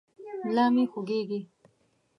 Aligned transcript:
ملا 0.43 0.65
مې 0.75 0.83
خوږېږي. 0.91 1.39